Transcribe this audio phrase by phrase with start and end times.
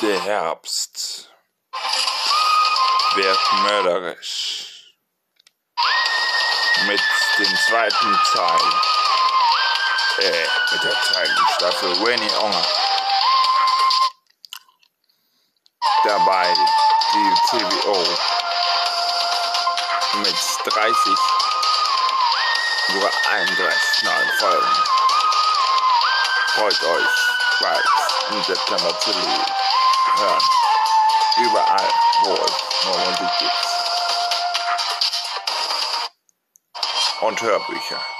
[0.00, 1.28] Der Herbst
[3.14, 4.94] wird mörderisch.
[6.86, 7.02] Mit
[7.38, 8.80] dem zweiten Teil,
[10.18, 12.66] äh, mit der zweiten Staffel Winnie Onger.
[16.04, 16.54] Dabei
[17.14, 18.18] die TVO
[20.18, 21.18] mit 30
[22.86, 24.82] sogar 31 neuen Folgen.
[26.54, 27.08] Freut euch
[27.60, 27.84] bald
[28.30, 29.12] im September zu
[30.18, 30.42] hören.
[31.36, 31.88] Überall,
[32.24, 32.52] wo es
[32.86, 33.52] Musik gibt.
[37.20, 38.17] Und Hörbücher.